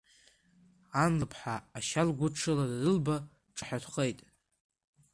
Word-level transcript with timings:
Ан 1.03 1.11
лыԥҳа 1.19 1.55
ашьа 1.77 2.03
лгәыдшыла 2.07 2.65
данылба 2.71 3.15
дҿаҳәатәхеит. 3.55 4.19